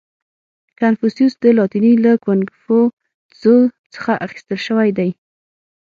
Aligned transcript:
•کنفوسیوس 0.79 1.33
د 1.43 1.45
لاتیني 1.57 1.93
له 2.05 2.11
کونګ 2.23 2.45
فو 2.61 2.77
تزو 3.29 3.55
څخه 3.93 4.13
اخیستل 4.25 4.59
شوی 4.67 4.89
دی. 4.97 5.09